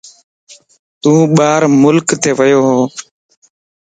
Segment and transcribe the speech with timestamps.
[1.03, 2.75] يو ٻار ملڪت ويووَ